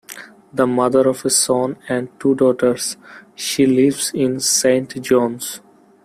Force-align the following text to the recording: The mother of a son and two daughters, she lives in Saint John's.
The 0.51 0.65
mother 0.65 1.07
of 1.09 1.23
a 1.25 1.29
son 1.29 1.77
and 1.87 2.09
two 2.19 2.33
daughters, 2.33 2.97
she 3.35 3.67
lives 3.67 4.11
in 4.15 4.39
Saint 4.39 4.99
John's. 4.99 5.61